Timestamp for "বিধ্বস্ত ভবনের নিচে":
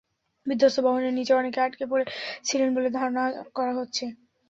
0.47-1.33